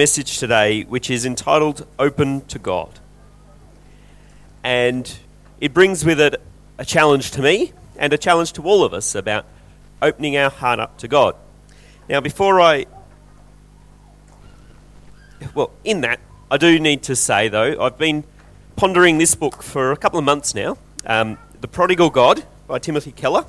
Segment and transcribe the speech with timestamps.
[0.00, 2.88] message today, which is entitled Open to God.
[4.64, 5.14] And
[5.60, 6.40] it brings with it
[6.78, 9.44] a challenge to me and a challenge to all of us about
[10.00, 11.36] opening our heart up to God.
[12.08, 12.86] Now, before I.
[15.54, 16.18] Well, in that,
[16.50, 18.24] I do need to say, though, I've been
[18.76, 23.12] pondering this book for a couple of months now um, The Prodigal God by Timothy
[23.12, 23.44] Keller,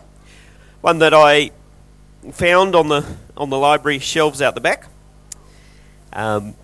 [0.81, 1.52] one that I
[2.33, 3.05] found on the,
[3.38, 4.90] on the library shelves out the back.
[6.14, 6.55] Um,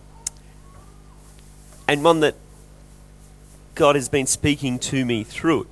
[1.88, 2.36] and one that
[3.76, 5.68] God has been speaking to me through it.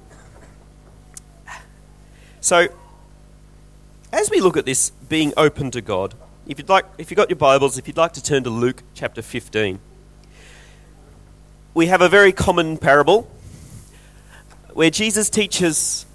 [2.39, 2.67] So,
[4.13, 6.13] as we look at this being open to God,
[6.47, 8.83] if you'd like, if you've got your Bibles, if you'd like to turn to Luke
[8.93, 9.79] chapter 15,
[11.73, 13.29] we have a very common parable
[14.73, 16.05] where Jesus teaches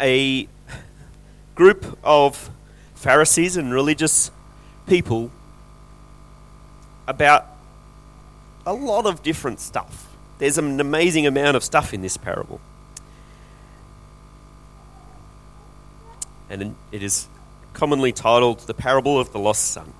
[0.00, 0.46] a
[1.54, 2.50] group of
[2.94, 4.30] Pharisees and religious
[4.86, 5.32] people
[7.06, 7.46] about
[8.66, 10.16] a lot of different stuff.
[10.38, 12.60] There's an amazing amount of stuff in this parable.
[16.50, 17.28] And it is
[17.72, 19.92] commonly titled The Parable of the Lost Son.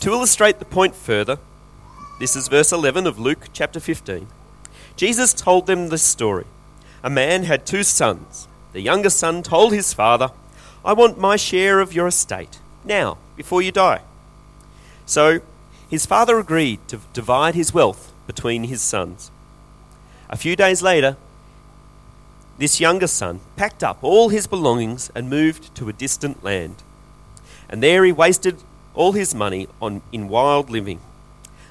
[0.00, 1.38] To illustrate the point further,
[2.18, 4.26] this is verse 11 of Luke chapter 15.
[4.96, 6.44] Jesus told them this story.
[7.02, 8.46] A man had two sons.
[8.72, 10.30] The younger son told his father,
[10.84, 14.02] I want my share of your estate, now, before you die.
[15.06, 15.40] So
[15.92, 19.30] his father agreed to divide his wealth between his sons.
[20.30, 21.18] A few days later,
[22.56, 26.76] this younger son packed up all his belongings and moved to a distant land.
[27.68, 28.62] And there he wasted
[28.94, 30.98] all his money on, in wild living.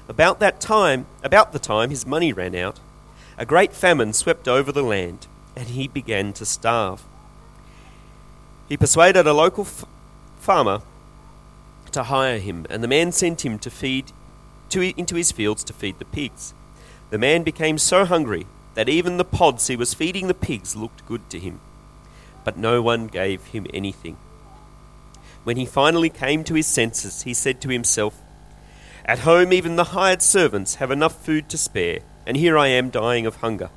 [0.08, 2.78] About that time, about the time his money ran out,
[3.36, 5.26] a great famine swept over the land,
[5.56, 7.02] and he began to starve.
[8.68, 9.84] He persuaded a local f-
[10.38, 10.82] farmer
[11.92, 14.12] to hire him, and the man sent him to feed
[14.70, 16.54] to, into his fields to feed the pigs.
[17.10, 21.06] The man became so hungry that even the pods he was feeding the pigs looked
[21.06, 21.60] good to him,
[22.44, 24.16] but no one gave him anything.
[25.44, 28.20] When he finally came to his senses, he said to himself,
[29.04, 32.90] At home, even the hired servants have enough food to spare, and here I am
[32.90, 33.70] dying of hunger.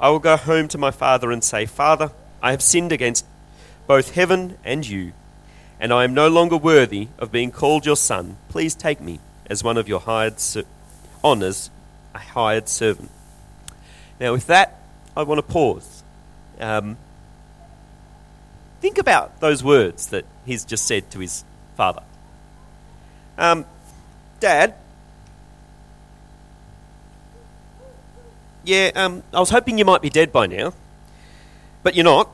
[0.00, 2.12] I will go home to my father and say, Father,
[2.42, 3.26] I have sinned against
[3.86, 5.12] both heaven and you
[5.80, 8.36] and I am no longer worthy of being called your son.
[8.48, 9.20] Please take me
[9.50, 10.64] as one of your hired ser-
[11.22, 11.70] honours,
[12.14, 13.10] a hired servant.
[14.20, 14.80] Now, with that,
[15.16, 16.02] I want to pause.
[16.60, 16.96] Um,
[18.80, 21.44] think about those words that he's just said to his
[21.76, 22.02] father.
[23.36, 23.64] Um,
[24.40, 24.74] Dad,
[28.64, 30.72] yeah, um, I was hoping you might be dead by now,
[31.82, 32.30] but you're not.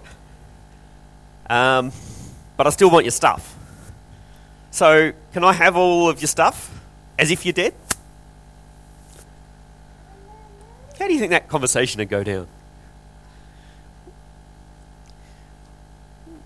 [1.49, 1.93] Um,
[2.61, 3.57] but I still want your stuff.
[4.71, 6.79] So, can I have all of your stuff
[7.19, 7.73] as if you're dead?
[10.99, 12.49] How do you think that conversation would go down?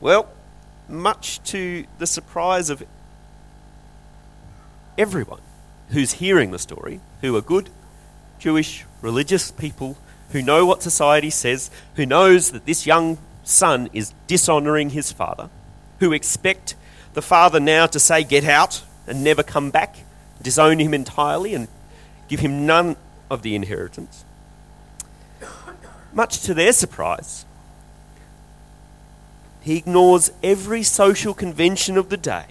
[0.00, 0.28] Well,
[0.88, 2.84] much to the surprise of
[4.96, 5.40] everyone
[5.88, 7.70] who's hearing the story, who are good
[8.38, 9.96] Jewish religious people
[10.30, 15.50] who know what society says, who knows that this young son is dishonoring his father,
[16.04, 16.74] who expect
[17.14, 19.96] the father now to say, Get out and never come back,
[20.42, 21.68] disown him entirely, and
[22.28, 22.96] give him none
[23.30, 24.24] of the inheritance.
[26.12, 27.46] Much to their surprise,
[29.62, 32.46] he ignores every social convention of the day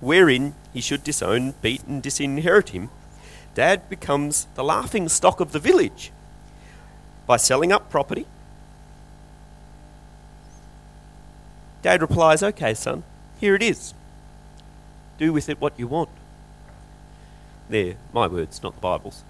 [0.00, 2.90] wherein he should disown, beat, and disinherit him.
[3.54, 6.10] Dad becomes the laughing stock of the village
[7.26, 8.26] by selling up property
[11.86, 13.04] Dad replies, Okay, son,
[13.38, 13.94] here it is.
[15.18, 16.10] Do with it what you want.
[17.68, 19.22] There, my words, not the Bible's.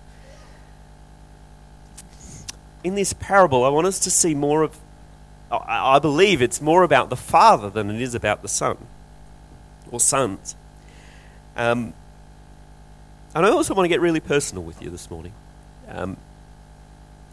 [2.83, 4.78] In this parable, I want us to see more of,
[5.50, 8.78] I believe it's more about the father than it is about the son
[9.91, 10.56] or sons.
[11.59, 11.93] Um,
[13.34, 15.34] and I also want to get really personal with you this morning.
[15.91, 16.16] Um,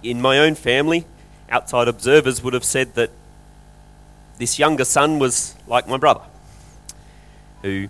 [0.03, 1.05] in my own family,
[1.49, 3.09] outside observers would have said that
[4.43, 6.19] this younger son was like my brother,
[7.61, 7.87] who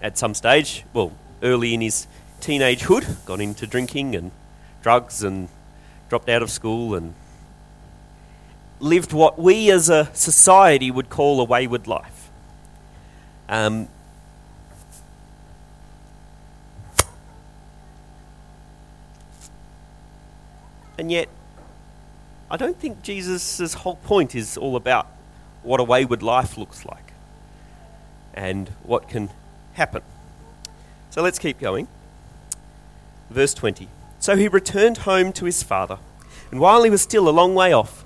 [0.00, 2.08] at some stage, well, early in his
[2.40, 4.32] teenagehood, got into drinking and
[4.82, 5.48] drugs and
[6.08, 7.14] dropped out of school and
[8.80, 12.28] lived what we as a society would call a wayward life.
[13.48, 13.86] Um,
[20.98, 21.28] and yet,
[22.50, 25.06] I don't think Jesus' whole point is all about
[25.62, 27.12] what a wayward life looks like
[28.34, 29.30] and what can
[29.74, 30.02] happen.
[31.10, 31.88] So let's keep going.
[33.30, 33.88] Verse 20.
[34.18, 35.98] So he returned home to his father,
[36.50, 38.04] and while he was still a long way off,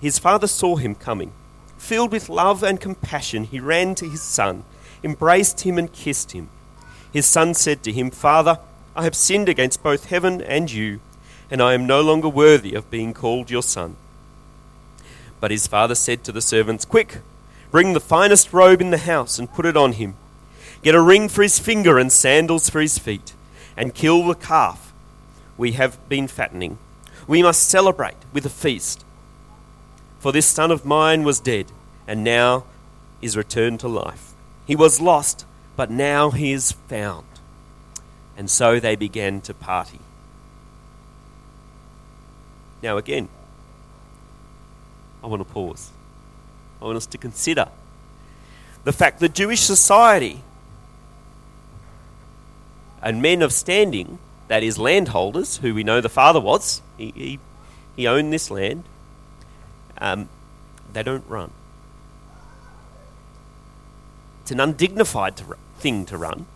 [0.00, 1.32] his father saw him coming.
[1.78, 4.64] Filled with love and compassion, he ran to his son,
[5.04, 6.48] embraced him, and kissed him.
[7.12, 8.58] His son said to him, Father,
[8.94, 11.00] I have sinned against both heaven and you,
[11.50, 13.96] and I am no longer worthy of being called your son.
[15.40, 17.18] But his father said to the servants, Quick,
[17.70, 20.14] bring the finest robe in the house and put it on him.
[20.82, 23.34] Get a ring for his finger and sandals for his feet,
[23.76, 24.92] and kill the calf
[25.58, 26.78] we have been fattening.
[27.26, 29.04] We must celebrate with a feast.
[30.20, 31.66] For this son of mine was dead,
[32.06, 32.64] and now
[33.20, 34.32] is returned to life.
[34.66, 35.44] He was lost,
[35.76, 37.26] but now he is found.
[38.36, 40.00] And so they began to party.
[42.82, 43.28] Now, again,
[45.26, 45.90] I want to pause.
[46.80, 47.66] I want us to consider
[48.84, 50.42] the fact that Jewish society
[53.02, 57.38] and men of standing, that is, landholders, who we know the father was, he, he,
[57.96, 58.84] he owned this land,
[59.98, 60.28] um,
[60.92, 61.50] they don't run.
[64.42, 66.46] It's an undignified to, thing to run.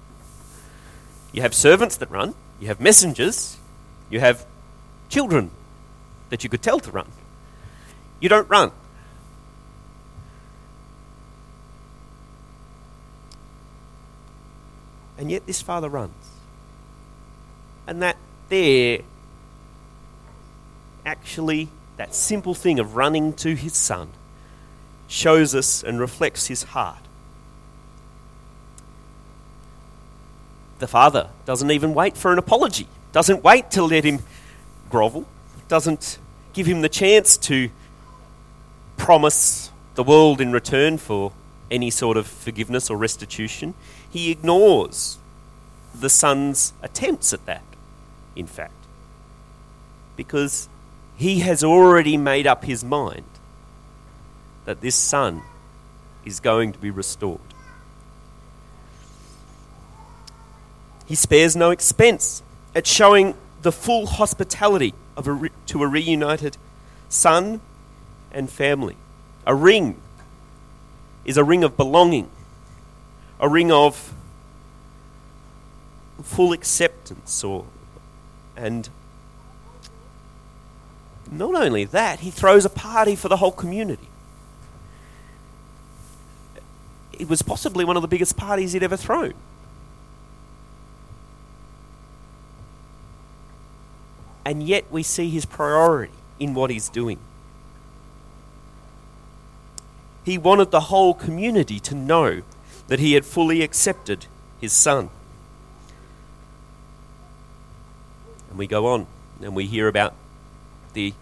[1.33, 3.57] You have servants that run, you have messengers,
[4.11, 4.47] you have
[5.09, 5.51] children
[6.29, 7.11] that you could tell to run.
[8.21, 8.71] You don't run.
[15.19, 16.15] And yet this father runs.
[17.87, 18.17] And that
[18.49, 19.01] there,
[21.05, 24.11] actually, that simple thing of running to his son,
[25.09, 27.03] shows us and reflects his heart.
[30.79, 34.21] The father doesn't even wait for an apology, doesn't wait to let him
[34.89, 35.27] grovel,
[35.69, 36.19] doesn't
[36.53, 37.71] give him the chance to
[39.01, 41.33] promise the world in return for
[41.71, 43.73] any sort of forgiveness or restitution.
[44.11, 45.19] He ignores
[45.99, 47.65] the son's attempts at that,
[48.37, 48.75] in fact,
[50.17, 50.69] because
[51.17, 53.25] he has already made up his mind
[54.67, 55.43] that this son
[56.27, 57.41] is going to be restored.
[61.07, 62.43] He spares no expense
[62.75, 66.59] at showing the full hospitality of a re- to a reunited
[67.09, 67.63] son
[68.33, 68.97] and family.
[69.47, 70.01] A ring
[71.25, 72.29] is a ring of belonging,
[73.39, 74.15] a ring of
[76.23, 77.65] full acceptance or
[78.57, 78.91] and
[81.31, 84.09] not only that, he throws a party for the whole community.
[87.13, 89.35] It was possibly one of the biggest parties he'd ever thrown.
[94.45, 97.19] And yet we see his priority in what he's doing.
[100.31, 102.43] He wanted the whole community to know
[102.87, 104.27] that he had fully accepted
[104.61, 105.11] his son.
[108.49, 109.09] And we go on
[109.43, 110.15] and we hear about
[110.93, 111.15] the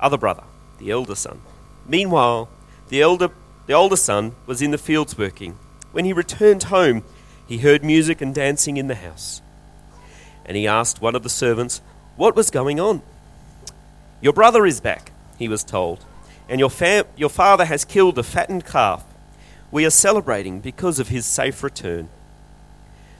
[0.00, 0.44] other brother,
[0.78, 1.42] the elder son.
[1.86, 2.48] Meanwhile,
[2.88, 3.28] the elder
[3.66, 5.58] the older son was in the fields working.
[5.92, 7.02] When he returned home,
[7.46, 9.42] he heard music and dancing in the house.
[10.46, 11.82] And he asked one of the servants
[12.16, 13.02] what was going on.
[14.22, 16.02] Your brother is back, he was told,
[16.48, 19.04] and your, fam- your father has killed a fattened calf.
[19.70, 22.08] We are celebrating because of his safe return.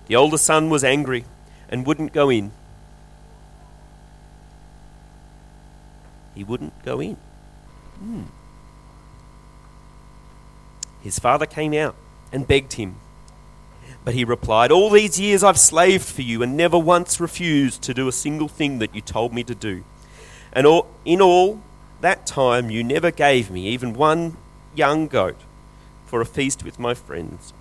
[0.06, 1.24] The older son was angry
[1.68, 2.52] and wouldn't go in.
[6.34, 7.16] He wouldn't go in.
[7.98, 8.22] Hmm.
[11.00, 11.94] His father came out
[12.32, 12.96] and begged him.
[14.04, 17.94] But he replied, All these years I've slaved for you and never once refused to
[17.94, 19.84] do a single thing that you told me to do.
[20.52, 21.62] And all, in all
[22.04, 24.36] that time you never gave me even one
[24.74, 25.36] young goat
[26.04, 27.54] for a feast with my friends.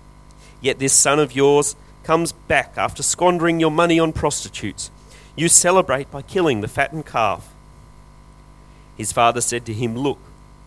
[0.60, 4.90] Yet this son of yours comes back after squandering your money on prostitutes.
[5.34, 7.52] You celebrate by killing the fattened calf.
[8.98, 10.18] His father said to him, Look,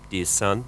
[0.10, 0.65] dear son,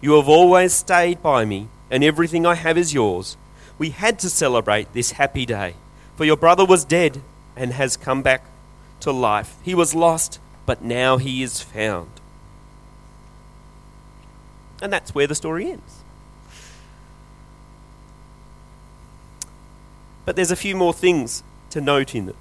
[0.00, 3.36] you have always stayed by me, and everything I have is yours.
[3.78, 5.74] We had to celebrate this happy day,
[6.16, 7.20] for your brother was dead
[7.54, 8.44] and has come back
[9.00, 9.56] to life.
[9.62, 12.17] He was lost, but now he is found.
[14.80, 16.02] And that's where the story ends.
[20.24, 22.36] But there's a few more things to note in it.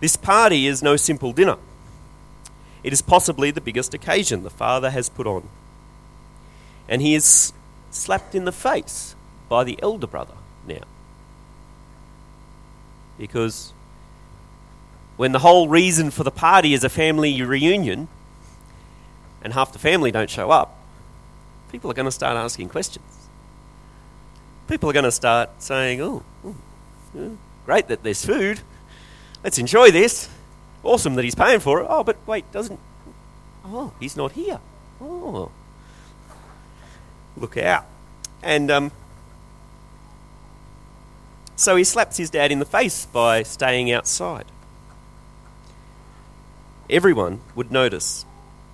[0.00, 1.56] This party is no simple dinner.
[2.82, 5.48] It is possibly the biggest occasion the father has put on.
[6.88, 7.52] And he is
[7.90, 9.14] slapped in the face
[9.48, 10.34] by the elder brother
[10.66, 10.82] now.
[13.18, 13.72] Because
[15.16, 18.08] when the whole reason for the party is a family reunion
[19.42, 20.76] and half the family don't show up,
[21.70, 23.28] people are going to start asking questions.
[24.68, 28.60] people are going to start saying, oh, oh, great that there's food.
[29.42, 30.28] Let's enjoy this.
[30.82, 31.86] Awesome that he's paying for it.
[31.88, 32.78] Oh, but wait, doesn't.
[33.64, 34.60] Oh, he's not here.
[35.00, 35.50] Oh.
[37.36, 37.86] Look out.
[38.42, 38.92] And um,
[41.56, 44.46] so he slaps his dad in the face by staying outside.
[46.88, 48.24] Everyone would notice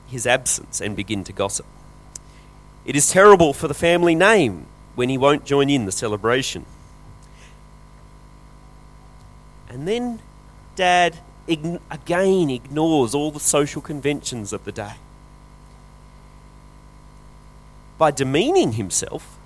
[0.06, 1.66] his absence and begin to gossip.
[2.84, 6.64] It is terrible for the family name when he won't join in the celebration.
[9.68, 10.20] And then
[10.76, 14.94] dad ign- again ignores all the social conventions of the day.
[17.98, 19.36] By demeaning himself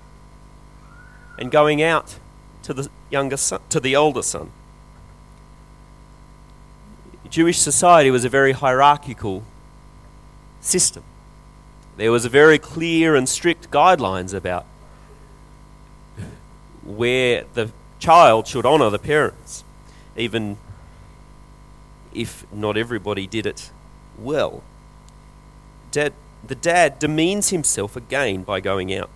[1.39, 2.17] and going out
[2.63, 4.51] to the younger son, to the older son.
[7.29, 9.43] Jewish society was a very hierarchical
[10.61, 11.03] system.
[11.97, 14.65] There was a very clear and strict guidelines about
[16.83, 19.63] where the child should honour the parents,
[20.15, 20.57] even
[22.13, 23.71] if not everybody did it
[24.17, 24.63] well.
[25.91, 26.13] Dad,
[26.45, 29.09] the dad demeans himself again by going out.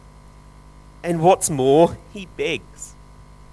[1.03, 2.93] And what's more, he begs.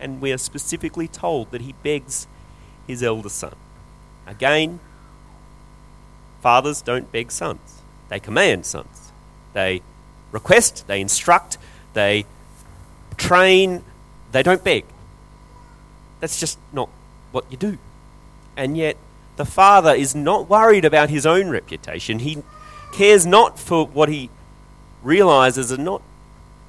[0.01, 2.27] And we are specifically told that he begs
[2.87, 3.55] his elder son.
[4.27, 4.81] Again,
[6.41, 7.72] fathers don't beg sons,
[8.13, 9.11] they command sons.
[9.55, 9.81] They
[10.33, 11.57] request, they instruct,
[11.95, 12.27] they
[13.17, 13.83] train,
[14.33, 14.85] they don't beg.
[16.21, 16.91] That's just not
[17.31, 17.79] what you do.
[18.55, 18.99] And yet,
[19.37, 22.19] the father is not worried about his own reputation.
[22.19, 22.43] He
[22.93, 24.29] cares not for what he
[25.03, 26.03] realizes are not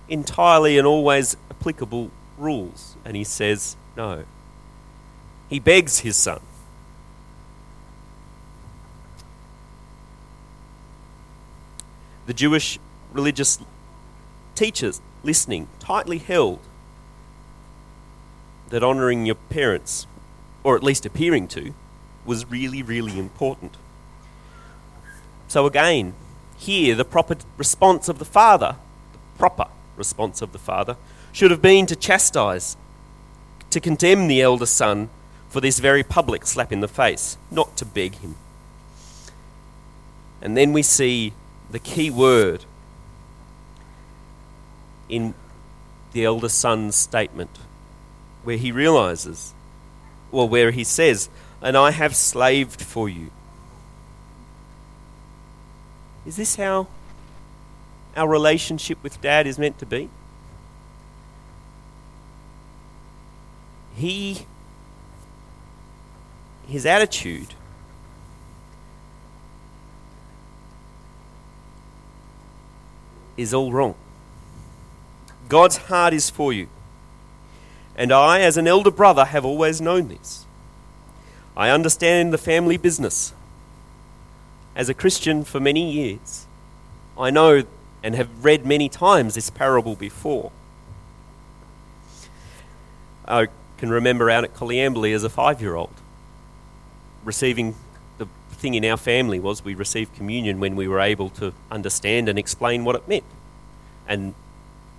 [0.08, 2.96] entirely and always applicable rules.
[3.04, 4.24] And he says, no.
[5.50, 6.40] He begs his son.
[12.25, 12.80] The Jewish
[13.12, 13.60] religious
[14.56, 16.60] teachers listening tightly held
[18.70, 20.08] that honouring your parents,
[20.63, 21.74] or at least appearing to,
[22.25, 23.75] was really, really important.
[25.48, 26.13] So again,
[26.58, 28.77] here the proper response of the father,
[29.12, 30.96] the proper response of the father,
[31.32, 32.77] should have been to chastise,
[33.70, 35.10] to condemn the elder son
[35.50, 38.36] for this very public slap in the face, not to beg him.
[40.42, 41.34] And then we see
[41.74, 42.65] the key word
[45.10, 45.34] in
[46.12, 47.50] the elder son's statement,
[48.44, 49.56] where he realizes,
[50.32, 51.30] well, where he says,
[51.63, 53.32] And I have slaved for you.
[56.27, 56.88] Is this how
[58.15, 60.10] our relationship with dad is meant to be?
[63.96, 64.46] He,
[66.68, 67.56] his attitude
[73.38, 73.96] is all wrong.
[75.50, 76.68] God's heart is for you.
[77.96, 80.46] And I, as an elder brother, have always known this.
[81.56, 83.34] I understand the family business.
[84.75, 86.48] As a Christian for many years,
[87.18, 87.63] I know
[88.02, 90.52] and have read many times this parable before.
[93.28, 93.48] I
[93.78, 95.94] can remember out at Coleambally as a five year old
[97.24, 97.75] receiving
[98.63, 102.39] thing in our family was we received communion when we were able to understand and
[102.39, 103.25] explain what it meant.
[104.08, 104.34] And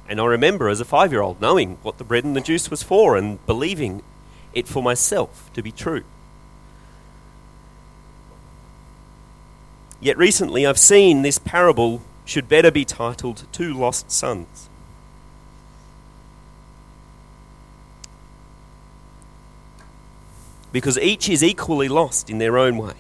[0.07, 2.71] and I remember as a five year old knowing what the bread and the juice
[2.71, 4.03] was for and believing
[4.53, 6.05] it for myself to be true.
[9.99, 14.69] Yet recently I've seen this parable should better be titled Two Lost Sons.
[20.71, 22.95] Because each is equally lost in their own way,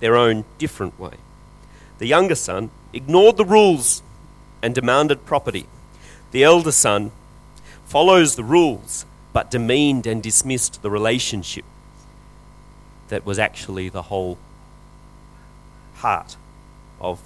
[0.00, 1.14] their own different way.
[1.98, 4.02] The younger son ignored the rules
[4.62, 5.66] and demanded property.
[6.32, 7.12] The elder son
[7.84, 11.64] follows the rules but demeaned and dismissed the relationship
[13.08, 14.38] that was actually the whole
[15.96, 16.36] heart
[17.00, 17.20] of,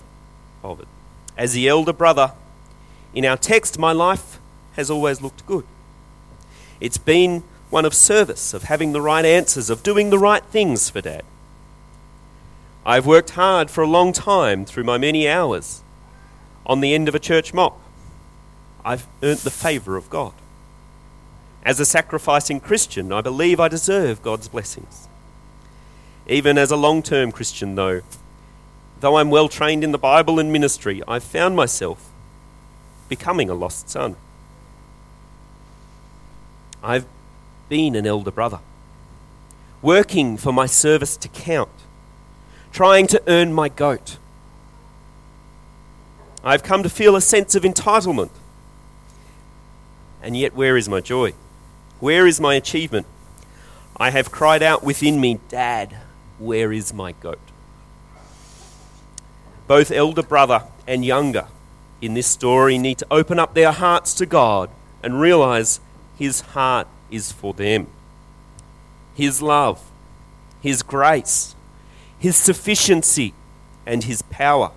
[0.62, 0.88] of it.
[1.36, 2.32] As the elder brother,
[3.14, 4.38] in our text, my life
[4.74, 5.64] has always looked good.
[6.80, 10.90] It's been one of service, of having the right answers, of doing the right things
[10.90, 11.22] for Dad.
[12.84, 15.82] I've worked hard for a long time through my many hours
[16.64, 17.78] on the end of a church mop.
[18.84, 20.32] I've earned the favour of God.
[21.62, 25.08] As a sacrificing Christian, I believe I deserve God's blessings.
[26.26, 28.00] Even as a long term Christian, though,
[29.00, 32.10] though I'm well trained in the Bible and ministry, I've found myself
[33.08, 34.16] becoming a lost son.
[36.82, 37.04] I've
[37.68, 38.60] been an elder brother,
[39.82, 41.68] working for my service to count,
[42.72, 44.16] trying to earn my goat
[46.42, 48.30] I've come to feel a sense of entitlement.
[50.22, 51.34] and yet where is my joy?
[51.98, 53.06] Where is my achievement?
[53.96, 55.96] I have cried out within me, Dad,
[56.38, 57.38] where is my goat?
[59.66, 61.48] Both elder brother and younger
[62.00, 64.70] in this story need to open up their hearts to God
[65.02, 65.80] and realize
[66.18, 67.86] His heart is for them.
[69.14, 69.82] His love,
[70.62, 71.54] His grace,
[72.20, 73.34] His sufficiency,
[73.84, 74.70] and His power.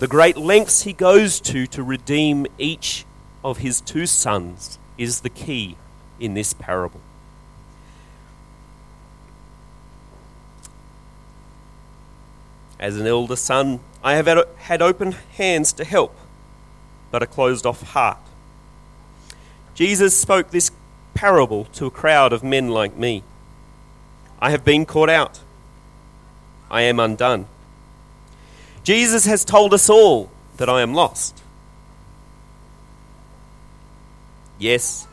[0.00, 3.04] The great lengths He goes to to redeem each
[3.44, 5.76] of His two sons is the key
[6.18, 7.00] in this parable.
[12.80, 16.16] As an elder son, I have had open hands to help,
[17.10, 18.18] but a closed off heart.
[19.74, 20.70] Jesus spoke this
[21.14, 23.22] parable to a crowd of men like me.
[24.40, 25.40] I have been caught out.
[26.74, 27.46] I am undone.
[28.82, 31.40] Jesus has told us all that I am lost.
[34.58, 35.06] Yes,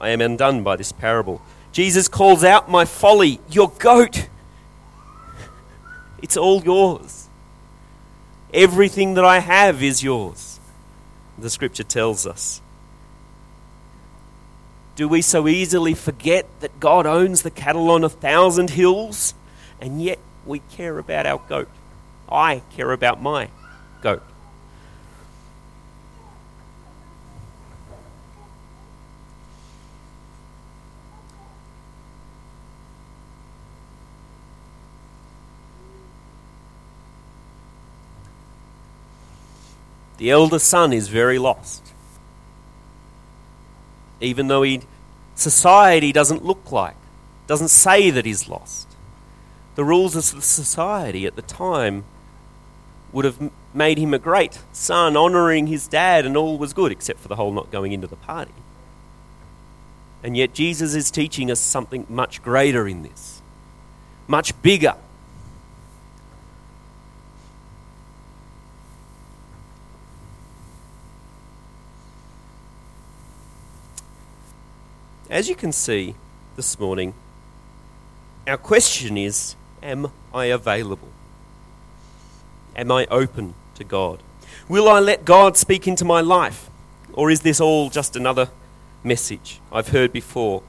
[0.00, 1.42] I am undone by this parable.
[1.72, 4.28] Jesus calls out my folly, your goat.
[6.22, 7.28] It's all yours.
[8.54, 10.60] Everything that I have is yours.
[11.36, 12.62] The scripture tells us.
[14.94, 19.34] Do we so easily forget that God owns the cattle on a thousand hills,
[19.80, 21.68] and yet we care about our goat?
[22.30, 23.48] I care about my
[24.00, 24.22] goat.
[40.22, 41.92] The elder son is very lost.
[44.20, 44.82] Even though he,
[45.34, 46.94] society doesn't look like,
[47.48, 48.91] doesn't say that he's lost.
[49.74, 52.04] The rules of society at the time
[53.12, 57.20] would have made him a great son, honouring his dad, and all was good, except
[57.20, 58.52] for the whole not going into the party.
[60.22, 63.42] And yet, Jesus is teaching us something much greater in this,
[64.26, 64.94] much bigger.
[75.28, 76.14] As you can see
[76.56, 77.14] this morning,
[78.46, 81.08] our question is Am I available?
[82.76, 84.22] Am I open to God?
[84.68, 86.70] Will I let God speak into my life?
[87.12, 88.48] Or is this all just another
[89.02, 90.62] message I've heard before?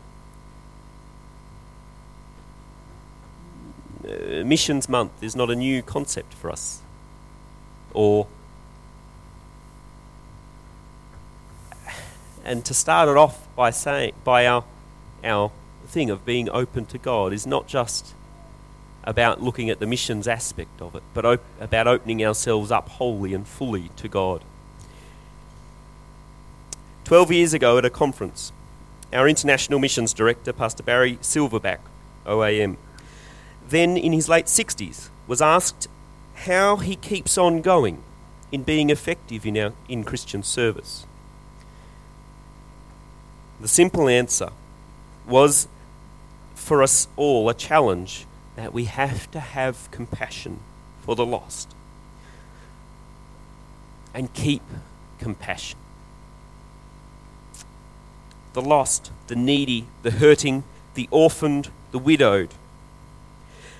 [4.03, 6.81] Uh, missions month is not a new concept for us.
[7.93, 8.27] Or
[12.43, 14.65] and to start it off by saying by our
[15.23, 15.51] our
[15.87, 18.13] thing of being open to God is not just
[19.03, 23.33] about looking at the missions aspect of it, but op- about opening ourselves up wholly
[23.33, 24.43] and fully to God.
[27.03, 28.51] Twelve years ago at a conference,
[29.11, 31.79] our international missions director, Pastor Barry Silverback,
[32.25, 32.77] OAM,
[33.67, 35.87] then in his late 60s, was asked
[36.35, 38.03] how he keeps on going
[38.51, 41.05] in being effective in, our, in Christian service.
[43.59, 44.49] The simple answer
[45.25, 45.67] was
[46.55, 50.59] for us all a challenge that we have to have compassion
[51.01, 51.73] for the lost
[54.13, 54.61] and keep
[55.19, 55.77] compassion.
[58.53, 60.63] The lost, the needy, the hurting,
[60.93, 62.49] the orphaned, the widowed.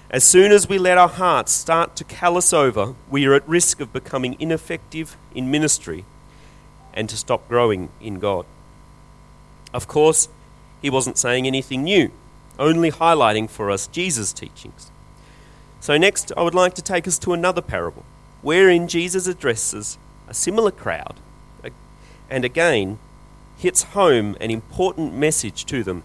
[0.10, 3.80] As soon as we let our hearts start to callous over, we are at risk
[3.80, 6.06] of becoming ineffective in ministry
[6.94, 8.46] and to stop growing in God.
[9.74, 10.30] Of course,
[10.82, 12.12] he wasn't saying anything new,
[12.60, 14.92] only highlighting for us Jesus' teachings.
[15.80, 18.06] So, next, I would like to take us to another parable,
[18.42, 21.18] wherein Jesus addresses a similar crowd
[22.34, 22.98] and again
[23.58, 26.02] hits home an important message to them,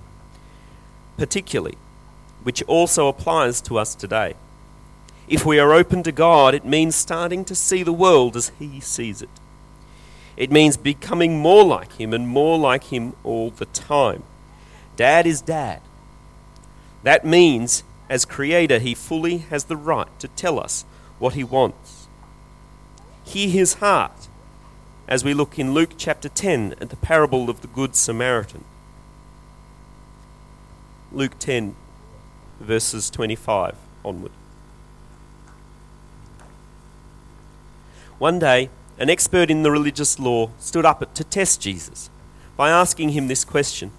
[1.17, 1.77] particularly,
[2.43, 4.35] which also applies to us today.
[5.27, 8.79] If we are open to God, it means starting to see the world as He
[8.81, 9.31] sees it.
[10.37, 14.23] It means becoming more like Him and more like Him all the time.
[14.97, 15.81] Dad is dad.
[17.03, 20.85] That means, as Creator, He fully has the right to tell us
[21.19, 22.09] what He wants.
[23.25, 24.29] Hear His heart
[25.07, 28.65] as we look in Luke chapter 10 at the parable of the Good Samaritan.
[31.11, 31.75] Luke 10,
[32.61, 34.33] verses 25 onward.
[38.19, 42.11] One day, an expert in the religious law stood up to test Jesus
[42.57, 43.93] by asking him this question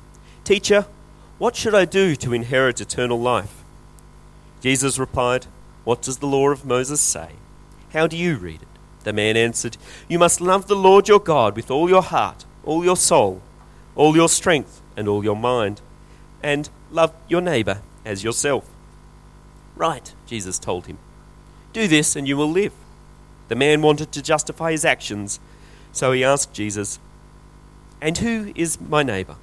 [0.43, 0.85] Teacher,
[1.39, 3.63] what should I do to inherit eternal life?
[4.61, 5.47] Jesus replied,
[5.85, 7.31] What does the law of Moses say?
[7.93, 8.67] How do you read it?
[9.05, 9.77] The man answered,
[10.09, 13.41] You must love the Lord your God with all your heart, all your soul,
[13.95, 15.81] all your strength and all your mind,
[16.43, 18.69] and love your neighbor as yourself.
[19.77, 20.97] Right, Jesus told him.
[21.71, 22.73] Do this and you will live.
[23.47, 25.39] The man wanted to justify his actions,
[25.93, 26.99] so he asked Jesus,
[28.01, 29.37] And who is my neighbor?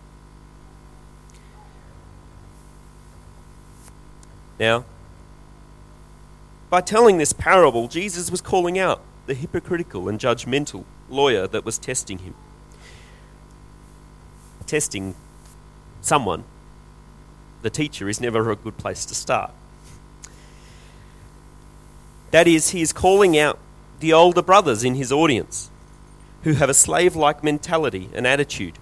[4.59, 4.85] Now,
[6.71, 11.79] by telling this parable, Jesus was calling out the hypocritical and judgmental lawyer that was
[11.79, 12.35] testing him.
[14.67, 15.15] Testing
[16.01, 16.45] someone,
[17.63, 19.53] the teacher, is never a good place to start.
[22.33, 23.59] That is, he is calling out
[24.01, 25.71] the older brothers in his audience
[26.43, 28.79] who have a slave like mentality and attitude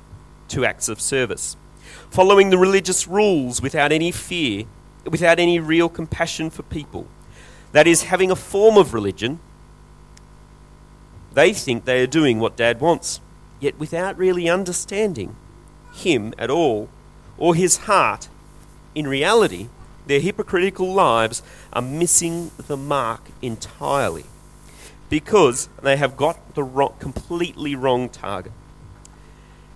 [0.49, 1.57] to acts of service,
[2.11, 4.65] following the religious rules without any fear,
[5.07, 7.07] without any real compassion for people.
[7.73, 9.41] That is, having a form of religion.
[11.33, 13.21] They think they are doing what dad wants,
[13.61, 15.35] yet without really understanding
[15.93, 16.89] him at all
[17.37, 18.29] or his heart.
[18.95, 19.69] In reality,
[20.07, 24.27] their hypocritical lives are missing the mark entirely
[25.09, 28.53] because they have got the wrong, completely wrong target.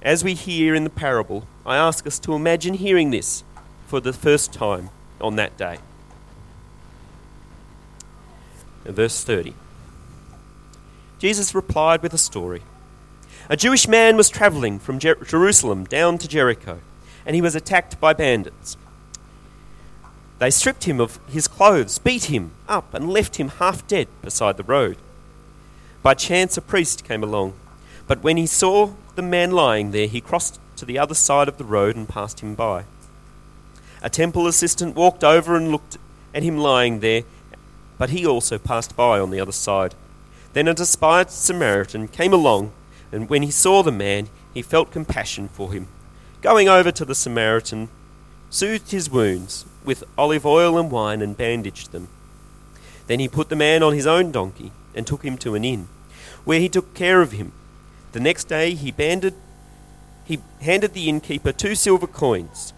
[0.03, 3.43] As we hear in the parable, I ask us to imagine hearing this
[3.87, 5.79] for the first time on that day.
[8.85, 9.55] verse 30.
[11.19, 12.63] Jesus replied with a story.
[13.51, 16.81] A Jewish man was traveling from Jer- Jerusalem down to Jericho,
[17.27, 18.77] and he was attacked by bandits.
[20.39, 24.57] They stripped him of his clothes, beat him up, and left him half dead beside
[24.57, 24.97] the road.
[26.03, 27.55] By chance, a priest came along,
[28.07, 31.59] but when he saw the man lying there, he crossed to the other side of
[31.59, 32.85] the road and passed him by.
[34.03, 35.99] A temple assistant walked over and looked
[36.35, 37.23] at him lying there,
[37.99, 39.95] but he also passed by on the other side.
[40.53, 42.73] Then a despised Samaritan came along,
[43.11, 45.89] and when he saw the man, he felt compassion for him.
[46.41, 47.89] Going over to the Samaritan,
[48.51, 52.09] soothed his wounds with olive oil and wine and bandaged them.
[53.09, 55.89] Then he put the man on his own donkey and took him to an inn,
[56.45, 57.53] where he took care of him.
[58.13, 59.35] The next day he banded,
[60.25, 62.73] he handed the innkeeper two silver coins,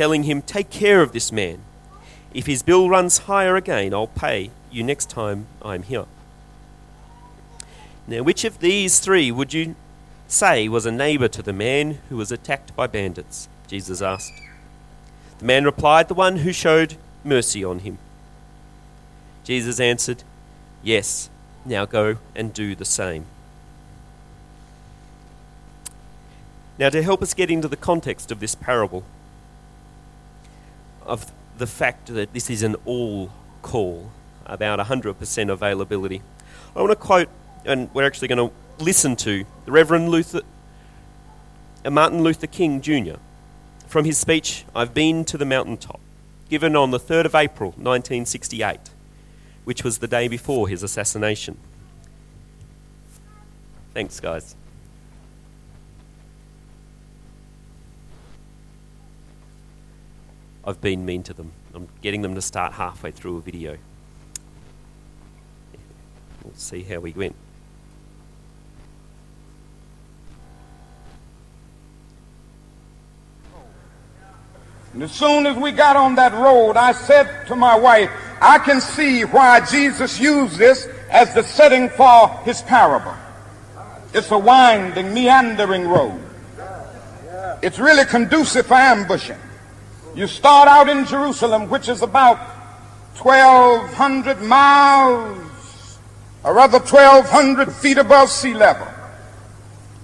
[0.00, 1.58] telling him, Take care of this man.
[2.32, 6.06] If his bill runs higher again, I'll pay you next time I'm here.
[8.06, 9.74] Now, which of these three would you
[10.26, 13.46] say was a neighbor to the man who was attacked by bandits?
[13.66, 14.32] Jesus asked.
[15.38, 17.98] The man replied, The one who showed mercy on him.
[19.44, 20.24] Jesus answered,
[20.82, 21.28] Yes,
[21.66, 23.26] now go and do the same.
[26.78, 29.04] Now, to help us get into the context of this parable,
[31.10, 34.10] of the fact that this is an all call,
[34.46, 36.22] about 100% availability,
[36.74, 37.28] I want to quote,
[37.66, 40.40] and we're actually going to listen to the Reverend Luther,
[41.84, 43.16] uh, Martin Luther King Jr
[43.90, 45.98] from his speech, I've Been to the Mountaintop,
[46.48, 48.78] given on the 3rd of April 1968,
[49.64, 51.58] which was the day before his assassination.
[53.92, 54.54] Thanks, guys.
[60.70, 61.50] I've been mean to them.
[61.74, 63.76] I'm getting them to start halfway through a video.
[66.44, 67.34] We'll see how we went.
[74.92, 78.08] And as soon as we got on that road, I said to my wife,
[78.40, 83.14] I can see why Jesus used this as the setting for his parable.
[84.14, 86.20] It's a winding, meandering road.
[87.60, 89.38] It's really conducive for ambushing.
[90.14, 92.38] You start out in Jerusalem, which is about
[93.16, 95.98] 1,200 miles,
[96.42, 98.86] or rather 1,200 feet above sea level.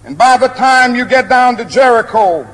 [0.05, 2.47] And by the time you get down to Jericho,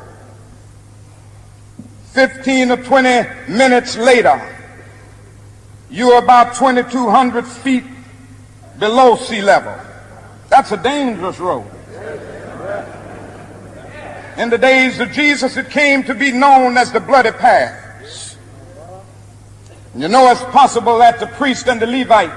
[2.13, 4.41] 15 or 20 minutes later,
[5.91, 7.85] you're about 2,200 feet
[8.79, 9.77] below sea level.
[10.49, 11.71] That's a dangerous road.
[14.37, 18.37] In the days of Jesus, it came to be known as the bloody pass.
[19.95, 22.33] You know, it's possible that the priest and the Levite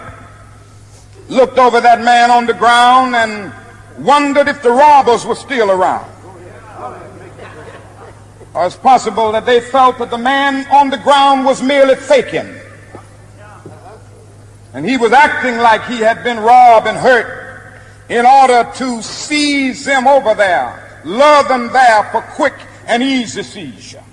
[1.30, 3.54] looked over that man on the ground and
[4.06, 6.12] wondered if the robbers were still around.
[8.54, 12.54] Or it's possible that they felt that the man on the ground was merely faking.
[14.74, 17.80] And he was acting like he had been robbed and hurt
[18.10, 22.56] in order to seize them over there, lure them there for quick
[22.88, 24.04] and easy seizure.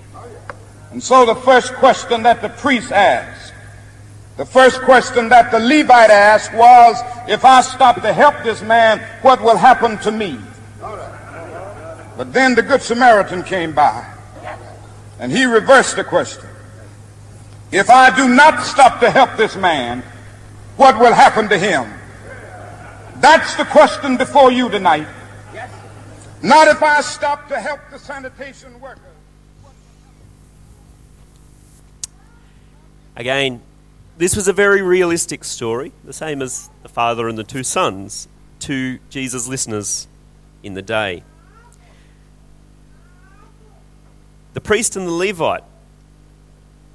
[0.91, 3.53] And so the first question that the priest asked,
[4.37, 8.99] the first question that the Levite asked was, if I stop to help this man,
[9.21, 10.39] what will happen to me?
[12.15, 14.07] But then the Good Samaritan came by
[15.19, 16.45] and he reversed the question.
[17.71, 20.03] If I do not stop to help this man,
[20.77, 21.91] what will happen to him?
[23.17, 25.07] That's the question before you tonight.
[26.43, 28.99] Not if I stop to help the sanitation workers.
[33.15, 33.61] Again,
[34.17, 38.27] this was a very realistic story, the same as the father and the two sons
[38.59, 40.07] to Jesus' listeners
[40.63, 41.23] in the day.
[44.53, 45.63] The priest and the Levite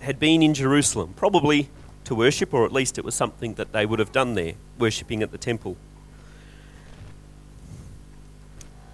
[0.01, 1.71] had been in Jerusalem, probably
[2.05, 5.23] to worship, or at least it was something that they would have done there, worshipping
[5.23, 5.79] at the temple.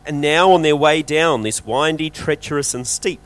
[0.06, 3.20] And now, on their way down this windy, treacherous, and steep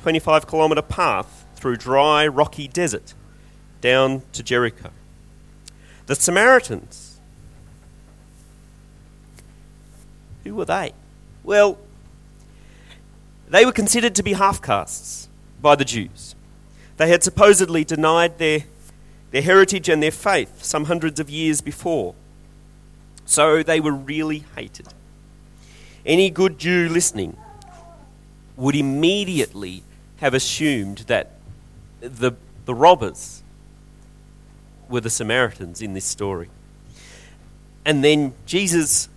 [0.00, 3.14] 25 kilometre path through dry, rocky desert
[3.80, 4.90] down to Jericho,
[6.06, 7.18] the Samaritans,
[10.44, 10.92] who were they?
[11.42, 11.78] Well,
[13.48, 15.28] they were considered to be half castes
[15.60, 16.34] by the Jews.
[16.96, 18.60] They had supposedly denied their,
[19.32, 22.14] their heritage and their faith some hundreds of years before.
[23.24, 24.88] So they were really hated.
[26.04, 27.36] Any good Jew listening
[28.56, 29.82] would immediately
[30.18, 31.32] have assumed that
[32.00, 32.32] the,
[32.64, 33.42] the robbers
[34.88, 36.48] were the Samaritans in this story.
[37.84, 39.08] And then Jesus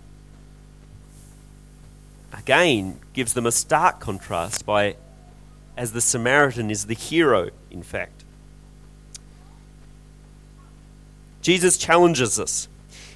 [2.32, 4.96] again gives them a stark contrast by
[5.76, 8.24] as the Samaritan is the hero, in fact.
[11.42, 12.68] Jesus challenges us.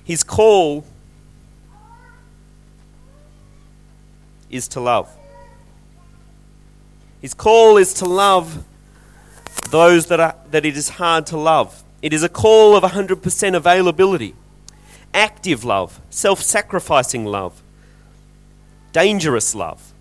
[0.05, 0.85] His call
[4.51, 5.15] is to love.
[7.21, 8.65] His call is to love
[9.71, 11.83] those that, are, that it is hard to love.
[12.01, 14.35] It is a call of 100% availability,
[15.13, 17.61] active love, self sacrificing love,
[18.93, 19.93] dangerous love,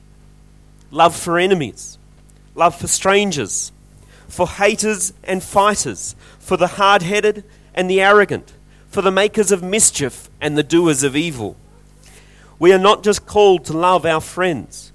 [0.92, 1.98] love for enemies,
[2.54, 3.72] love for strangers,
[4.28, 8.54] for haters and fighters, for the hard headed and the arrogant,
[8.90, 11.58] for the makers of mischief and the doers of evil.
[12.60, 14.92] We are not just called to love our friends.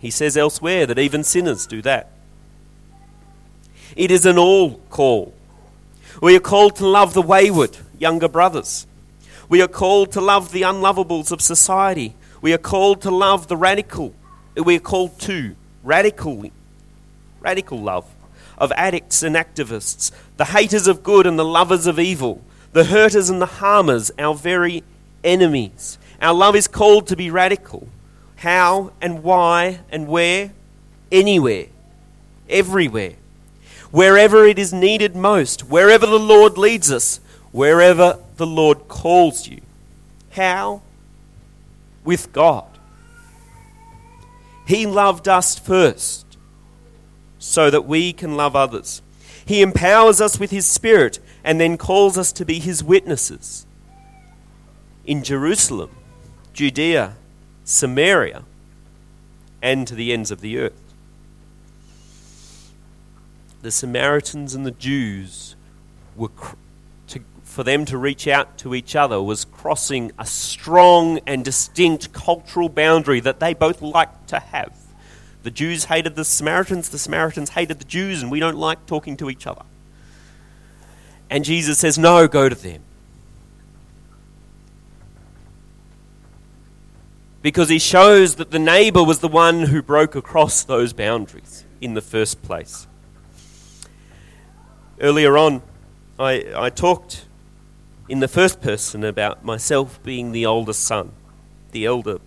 [0.00, 2.10] He says elsewhere that even sinners do that.
[3.94, 5.34] It is an all call.
[6.20, 8.86] We are called to love the wayward younger brothers.
[9.48, 12.14] We are called to love the unlovables of society.
[12.40, 14.14] We are called to love the radical.
[14.56, 16.50] We are called to radical,
[17.40, 18.06] radical love
[18.58, 22.42] of addicts and activists, the haters of good and the lovers of evil,
[22.72, 24.82] the hurters and the harmers, our very
[25.24, 25.98] enemies.
[26.22, 27.88] Our love is called to be radical.
[28.36, 30.52] How and why and where?
[31.10, 31.66] Anywhere.
[32.48, 33.14] Everywhere.
[33.90, 35.64] Wherever it is needed most.
[35.64, 37.18] Wherever the Lord leads us.
[37.50, 39.62] Wherever the Lord calls you.
[40.30, 40.82] How?
[42.04, 42.68] With God.
[44.64, 46.38] He loved us first
[47.40, 49.02] so that we can love others.
[49.44, 53.66] He empowers us with His Spirit and then calls us to be His witnesses
[55.04, 55.90] in Jerusalem
[56.52, 57.16] Judea,
[57.64, 58.44] Samaria,
[59.62, 60.94] and to the ends of the earth.
[63.62, 65.54] The Samaritans and the Jews
[66.16, 66.30] were
[67.08, 72.12] to, for them to reach out to each other was crossing a strong and distinct
[72.12, 74.76] cultural boundary that they both liked to have.
[75.44, 79.16] The Jews hated the Samaritans, the Samaritans hated the Jews, and we don't like talking
[79.18, 79.62] to each other.
[81.30, 82.82] And Jesus says, No, go to them.
[87.42, 91.94] Because he shows that the neighbor was the one who broke across those boundaries in
[91.94, 92.86] the first place.
[95.00, 95.62] Earlier on,
[96.18, 97.26] I, I talked
[98.08, 101.12] in the first person about myself being the older son,
[101.72, 102.18] the elder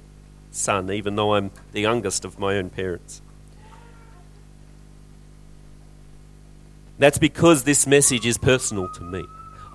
[0.52, 3.22] son, even though I'm the youngest of my own parents.
[6.98, 9.26] That's because this message is personal to me.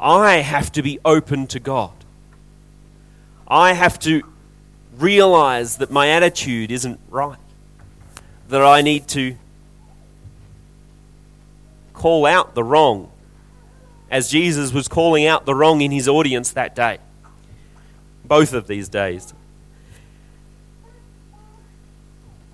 [0.00, 1.92] I have to be open to God.
[3.46, 4.22] I have to
[5.00, 7.38] realize that my attitude isn't right,
[8.48, 9.36] that I need to
[11.92, 13.10] call out the wrong,
[14.10, 16.98] as Jesus was calling out the wrong in his audience that day.
[18.24, 19.34] Both of these days.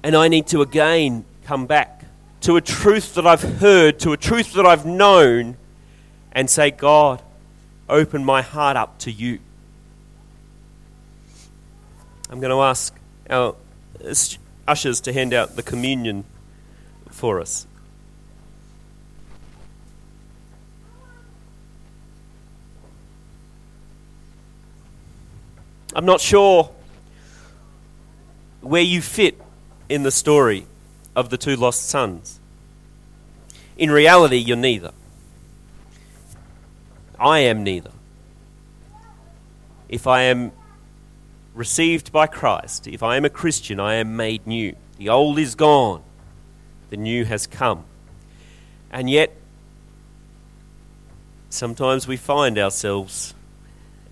[0.02, 2.04] And I need to again come back
[2.42, 5.56] to a truth that I've heard, to a truth that I've known,
[6.32, 7.22] and say, God,
[7.88, 9.40] open my heart up to you.
[12.28, 12.94] I'm going to ask
[13.30, 13.54] our
[14.66, 16.24] ushers to hand out the communion
[17.10, 17.66] for us.
[25.94, 26.70] I'm not sure
[28.60, 29.40] where you fit
[29.88, 30.66] in the story
[31.14, 32.40] of the two lost sons.
[33.78, 34.90] In reality, you're neither.
[37.18, 37.92] I am neither.
[39.88, 40.52] If I am
[41.56, 44.76] received by Christ, if I am a Christian, I am made new.
[44.98, 46.02] The old is gone,
[46.90, 47.84] the new has come.
[48.90, 49.34] And yet,
[51.48, 53.34] sometimes we find ourselves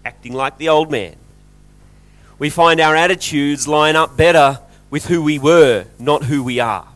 [0.04, 1.16] acting like the old man.
[2.38, 6.88] We find our attitudes line up better with who we were, not who we are.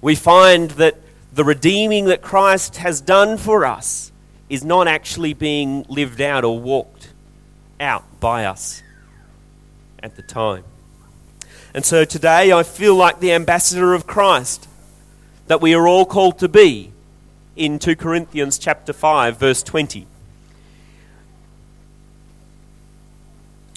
[0.00, 0.96] We find that
[1.32, 4.12] the redeeming that Christ has done for us
[4.48, 7.12] is not actually being lived out or walked
[7.78, 8.82] out by us
[10.02, 10.64] at the time.
[11.72, 14.68] And so today I feel like the ambassador of Christ
[15.46, 16.92] that we are all called to be
[17.56, 20.06] in 2 Corinthians chapter 5 verse 20.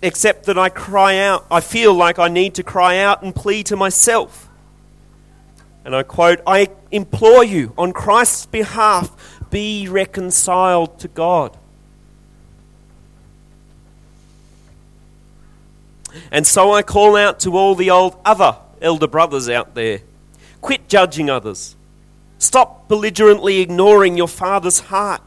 [0.01, 3.67] Except that I cry out, I feel like I need to cry out and plead
[3.67, 4.49] to myself.
[5.85, 9.11] And I quote, I implore you on Christ's behalf,
[9.49, 11.57] be reconciled to God.
[16.31, 20.01] And so I call out to all the old other elder brothers out there
[20.63, 21.75] quit judging others.
[22.39, 25.21] Stop belligerently ignoring your father's heart.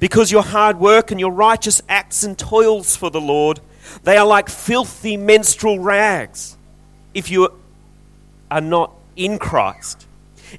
[0.00, 3.60] Because your hard work and your righteous acts and toils for the Lord,
[4.02, 6.56] they are like filthy menstrual rags
[7.12, 7.52] if you
[8.50, 10.06] are not in Christ,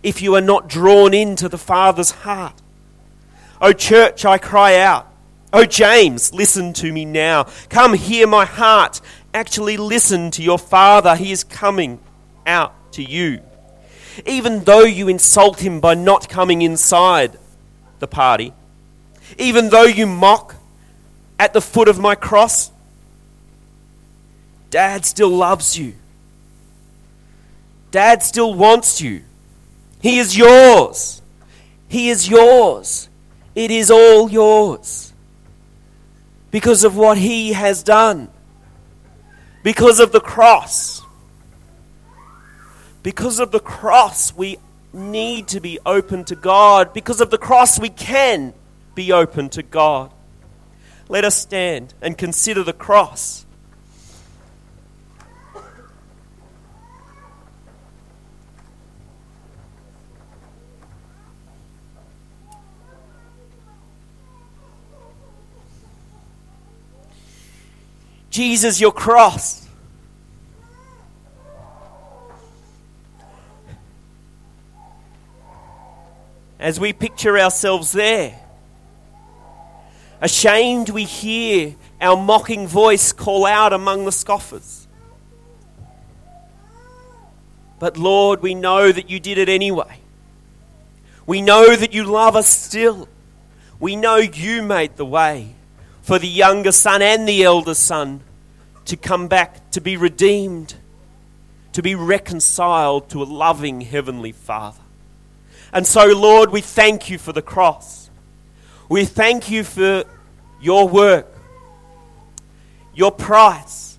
[0.02, 2.62] if you are not drawn into the Father's heart.
[3.60, 5.12] O church, I cry out.
[5.56, 7.46] O James, listen to me now.
[7.70, 9.00] Come hear my heart.
[9.34, 11.16] Actually, listen to your Father.
[11.16, 12.02] He is coming
[12.46, 13.40] out to you.
[14.26, 17.40] Even though you insult him by not coming inside
[18.00, 18.52] the party,
[19.38, 20.56] even though you mock
[21.40, 22.70] at the foot of my cross,
[24.72, 25.94] Dad still loves you.
[27.92, 29.24] Dad still wants you.
[30.02, 31.22] He is yours.
[31.88, 33.08] He is yours.
[33.56, 35.14] It is all yours.
[36.52, 38.30] Because of what He has done.
[39.64, 41.02] Because of the cross.
[43.04, 44.58] Because of the cross, we
[44.94, 46.94] need to be open to God.
[46.94, 48.54] Because of the cross, we can
[48.96, 50.12] be open to God.
[51.08, 53.45] Let us stand and consider the cross.
[68.36, 69.66] Jesus, your cross.
[76.60, 78.38] As we picture ourselves there,
[80.20, 84.86] ashamed, we hear our mocking voice call out among the scoffers.
[87.80, 90.02] But Lord, we know that you did it anyway.
[91.26, 93.08] We know that you love us still.
[93.80, 95.56] We know you made the way
[96.06, 98.22] for the younger son and the elder son
[98.86, 100.76] to come back, to be redeemed,
[101.74, 104.84] to be reconciled to a loving Heavenly Father.
[105.74, 108.12] And so, Lord, we thank you for the cross.
[108.88, 110.04] We thank you for
[110.62, 111.26] your work,
[112.94, 113.98] your price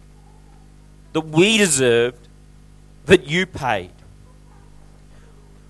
[1.12, 2.28] that we deserved,
[3.06, 3.90] that you paid.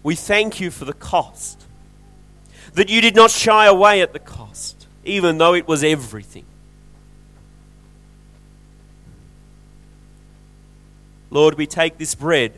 [0.02, 1.64] We thank you for the cost,
[2.74, 4.75] that you did not shy away at the cost
[5.06, 6.44] even though it was everything.
[11.30, 12.52] Lord, we take this bread,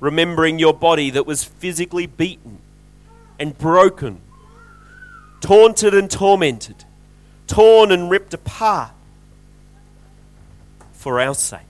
[0.00, 2.58] remembering your body that was physically beaten
[3.38, 4.20] and broken,
[5.40, 6.84] taunted and tormented,
[7.46, 8.92] torn and ripped apart
[10.92, 11.60] for our sake.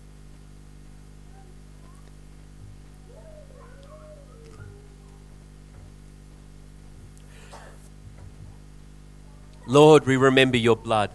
[9.66, 11.10] Lord, we remember your blood.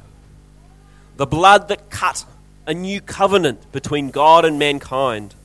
[1.17, 2.25] The blood that cut
[2.65, 5.35] a new covenant between God and mankind.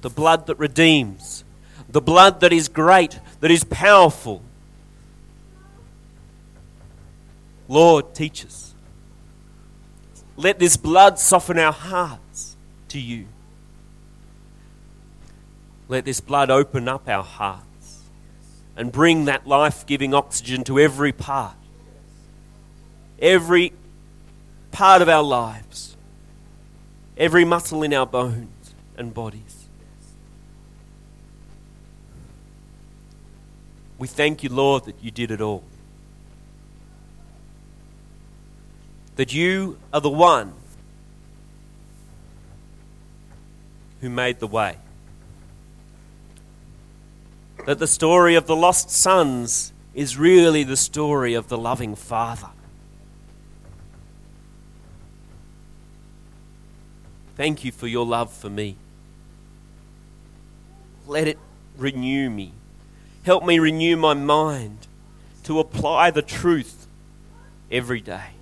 [0.00, 1.44] The blood that redeems.
[1.88, 4.42] The blood that is great, that is powerful.
[7.68, 8.74] Lord, teach us.
[10.36, 12.56] Let this blood soften our hearts
[12.88, 13.26] to you.
[15.88, 18.00] Let this blood open up our hearts
[18.76, 21.56] and bring that life giving oxygen to every part,
[23.20, 23.72] every
[24.70, 25.96] part of our lives,
[27.16, 29.68] every muscle in our bones and bodies.
[33.98, 35.62] We thank you, Lord, that you did it all.
[39.16, 40.54] That you are the one
[44.00, 44.78] who made the way.
[47.66, 52.48] That the story of the lost sons is really the story of the loving Father.
[57.40, 58.76] Thank you for your love for me.
[61.06, 61.38] Let it
[61.78, 62.52] renew me.
[63.22, 64.86] Help me renew my mind
[65.44, 66.86] to apply the truth
[67.72, 68.32] every day,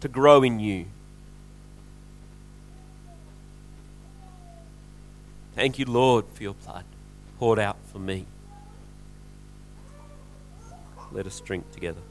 [0.00, 0.84] to grow in you.
[5.54, 6.84] Thank you, Lord, for your blood
[7.38, 8.26] poured out for me.
[11.10, 12.02] Let us drink together.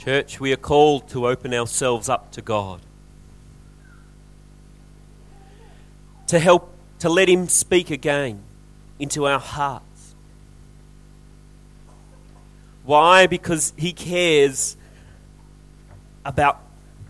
[0.00, 2.80] Church, we are called to open ourselves up to God.
[6.28, 8.42] To help, to let Him speak again
[8.98, 10.14] into our hearts.
[12.82, 13.26] Why?
[13.26, 14.78] Because He cares
[16.24, 16.62] about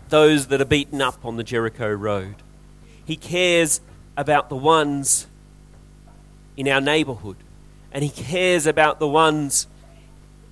[0.09, 2.35] those that are beaten up on the Jericho road.
[3.05, 3.79] He cares
[4.17, 5.27] about the ones
[6.57, 7.37] in our neighborhood.
[7.93, 9.67] And He cares about the ones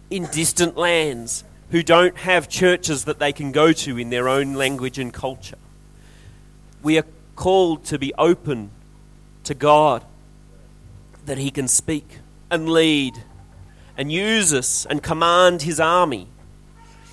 [0.09, 4.55] in distant lands who don't have churches that they can go to in their own
[4.55, 5.57] language and culture.
[6.82, 7.05] We are
[7.36, 8.72] called to be open
[9.43, 10.03] to God
[11.26, 13.13] that He can speak and lead
[13.95, 16.28] and use us and command His army.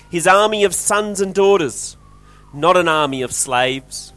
[0.09, 1.97] His army of sons and daughters,
[2.53, 4.13] not an army of slaves.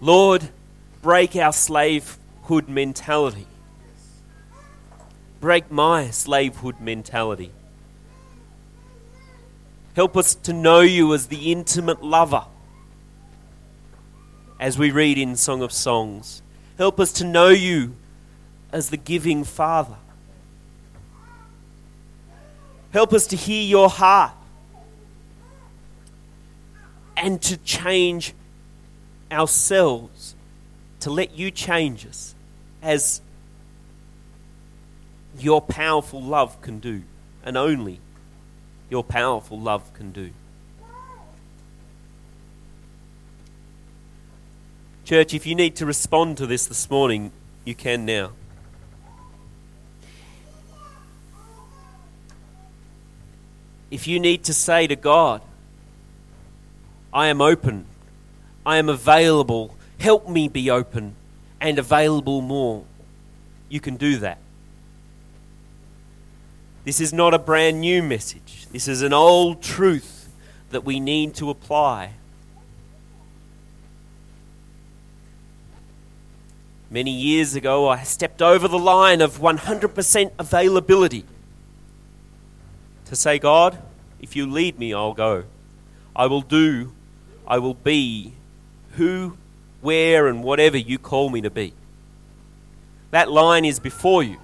[0.00, 0.48] Lord,
[1.02, 3.46] break our slavehood mentality.
[5.40, 7.50] Break my slavehood mentality.
[9.94, 12.44] Help us to know you as the intimate lover,
[14.58, 16.42] as we read in Song of Songs.
[16.76, 17.94] Help us to know you
[18.72, 19.94] as the giving Father.
[22.92, 24.32] Help us to hear your heart
[27.16, 28.34] and to change
[29.30, 30.34] ourselves,
[31.00, 32.34] to let you change us
[32.82, 33.20] as
[35.38, 37.02] your powerful love can do,
[37.44, 38.00] and only
[38.90, 40.30] your powerful love can do.
[45.04, 47.30] Church, if you need to respond to this this morning,
[47.64, 48.32] you can now.
[53.90, 55.42] If you need to say to God,
[57.12, 57.86] I am open,
[58.66, 61.14] I am available, help me be open
[61.60, 62.84] and available more,
[63.68, 64.38] you can do that.
[66.84, 68.63] This is not a brand new message.
[68.74, 70.28] This is an old truth
[70.70, 72.14] that we need to apply.
[76.90, 81.24] Many years ago, I stepped over the line of 100% availability
[83.04, 83.78] to say, God,
[84.18, 85.44] if you lead me, I'll go.
[86.16, 86.92] I will do,
[87.46, 88.32] I will be
[88.96, 89.36] who,
[89.82, 91.74] where, and whatever you call me to be.
[93.12, 94.38] That line is before you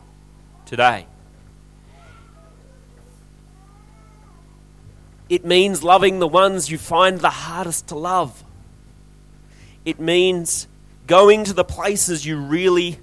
[0.66, 1.06] today.
[5.30, 8.44] It means loving the ones you find the hardest to love.
[9.84, 10.66] It means
[11.06, 12.98] going to the places you really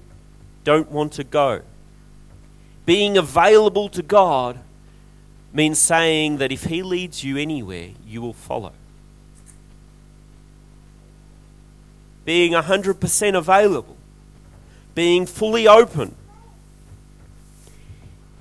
[0.62, 1.62] don't want to go.
[2.84, 4.60] Being available to God
[5.54, 8.72] means saying that if He leads you anywhere, you will follow.
[12.26, 13.96] Being 100% available,
[14.94, 16.14] being fully open,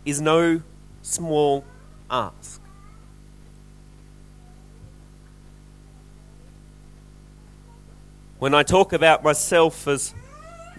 [0.04, 0.62] is no
[1.02, 1.64] small
[2.12, 2.57] ask.
[8.40, 10.14] When I talk about myself as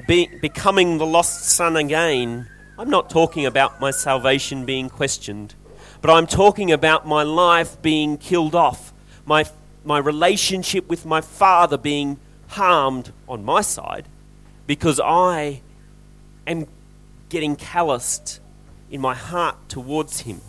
[0.06, 2.48] be, becoming the lost son again,
[2.78, 5.56] I'm not talking about my salvation being questioned,
[6.00, 8.92] but I'm talking about my life being killed off,
[9.26, 9.44] my,
[9.84, 14.06] my relationship with my father being harmed on my side
[14.68, 15.60] because I
[16.46, 16.68] am
[17.28, 18.38] getting calloused
[18.88, 20.42] in my heart towards him.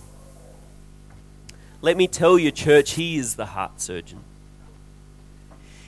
[1.81, 4.19] Let me tell you, church, he is the heart surgeon.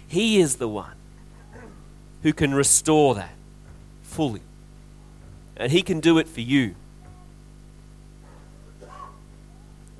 [0.08, 0.96] He is the one
[2.24, 3.34] who can restore that
[4.04, 4.42] fully.
[5.58, 6.76] And He can do it for you.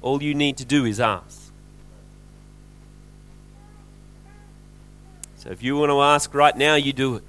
[0.02, 1.52] All you need to do is ask.
[5.38, 7.24] So if you want to ask right now, you do it.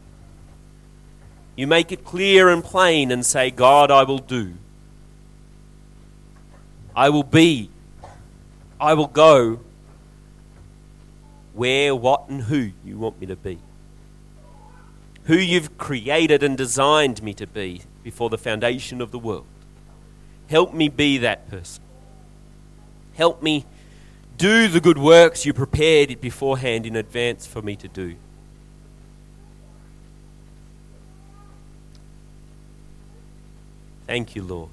[1.57, 4.55] You make it clear and plain and say, God, I will do.
[6.95, 7.71] I will be.
[8.81, 9.61] I will go
[11.55, 13.59] where, what, and who you want me to be.
[15.25, 19.47] Who you've created and designed me to be before the foundation of the world.
[20.49, 21.83] Help me be that person.
[23.15, 23.65] Help me
[24.37, 28.17] do the good works you prepared beforehand in advance for me to do.
[34.07, 34.69] Thank you, Lord,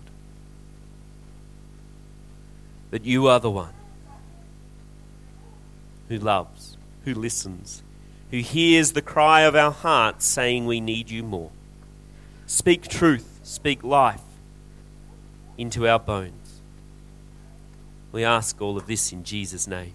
[2.91, 3.73] that you are the one
[6.09, 6.75] who loves,
[7.05, 7.83] who listens,
[8.31, 11.51] who hears the cry of our hearts saying, We need you more.
[12.45, 14.21] Speak truth, speak life
[15.57, 16.61] into our bones.
[18.11, 19.93] We ask all of this in Jesus' name.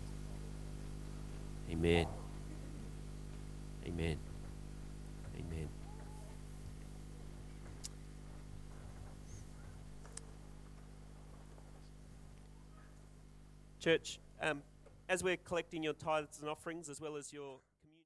[1.70, 2.06] Amen.
[3.86, 4.16] Amen.
[5.36, 5.68] Amen.
[13.80, 14.62] Church, um,
[15.08, 17.58] as we're collecting your tithes and offerings as well as your